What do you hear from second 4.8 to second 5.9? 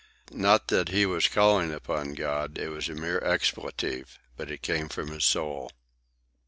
from his soul.